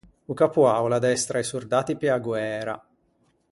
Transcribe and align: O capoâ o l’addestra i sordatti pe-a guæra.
O 0.31 0.33
capoâ 0.39 0.73
o 0.85 0.87
l’addestra 0.91 1.43
i 1.43 1.45
sordatti 1.49 1.93
pe-a 2.01 2.17
guæra. 2.25 2.75